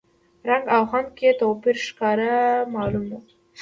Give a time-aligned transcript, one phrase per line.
[0.47, 2.31] رنګ او خوند کې یې توپیر ښکاره
[2.73, 3.13] معلوم و.